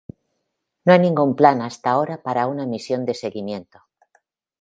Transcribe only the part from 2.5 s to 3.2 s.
misión de